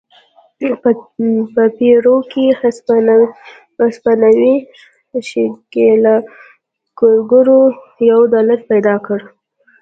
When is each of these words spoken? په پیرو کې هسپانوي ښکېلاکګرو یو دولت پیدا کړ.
په 0.81 0.91
پیرو 1.77 2.15
کې 2.31 2.43
هسپانوي 3.83 4.55
ښکېلاکګرو 5.27 7.61
یو 8.11 8.19
دولت 8.33 8.61
پیدا 8.71 8.95
کړ. 9.05 9.19